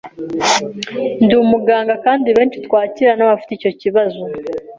[1.23, 4.21] Nd’umuganga kandi benshi twakira nabafite icyo kibazo